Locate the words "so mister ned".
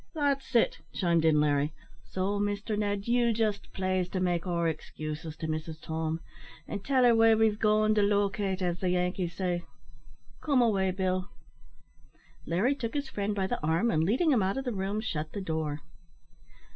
2.05-3.07